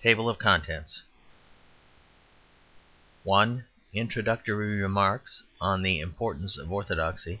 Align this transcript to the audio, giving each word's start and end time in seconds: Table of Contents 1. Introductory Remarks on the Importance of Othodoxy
Table 0.00 0.26
of 0.30 0.38
Contents 0.38 1.02
1. 3.24 3.66
Introductory 3.92 4.80
Remarks 4.80 5.42
on 5.60 5.82
the 5.82 6.00
Importance 6.00 6.56
of 6.56 6.68
Othodoxy 6.68 7.36